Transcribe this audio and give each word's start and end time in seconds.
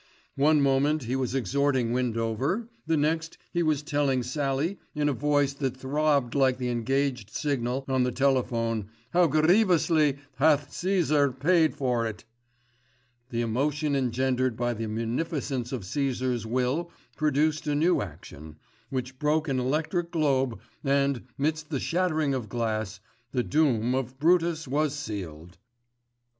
One 0.35 0.61
moment 0.61 1.03
he 1.03 1.15
was 1.15 1.35
exhorting 1.35 1.93
Windover, 1.93 2.67
the 2.87 2.97
next 2.97 3.37
he 3.51 3.61
was 3.61 3.83
telling 3.83 4.23
Sallie 4.23 4.79
in 4.95 5.07
a 5.07 5.13
voice 5.13 5.53
that 5.53 5.77
throbbed 5.77 6.33
like 6.33 6.57
the 6.57 6.69
engaged 6.69 7.29
signal 7.29 7.85
on 7.87 8.01
the 8.01 8.11
telephone 8.11 8.89
how 9.11 9.27
"gerievously 9.27 10.17
hath 10.37 10.71
Cæsar 10.71 11.39
paid 11.39 11.75
for 11.75 12.07
it." 12.07 12.25
The 13.29 13.41
emotion 13.41 13.95
engendered 13.95 14.57
by 14.57 14.73
the 14.73 14.87
munificence 14.87 15.71
of 15.71 15.83
Cæsar's 15.83 16.47
will 16.47 16.89
produced 17.15 17.67
a 17.67 17.75
new 17.75 18.01
action, 18.01 18.57
which 18.89 19.19
broke 19.19 19.47
an 19.47 19.59
electric 19.59 20.09
globe 20.09 20.59
and, 20.83 21.27
midst 21.37 21.69
the 21.69 21.79
shattering 21.79 22.33
of 22.33 22.49
glass, 22.49 22.99
the 23.33 23.43
doom 23.43 23.93
of 23.93 24.17
Brutus 24.17 24.67
was 24.67 24.95
sealed. 24.95 25.59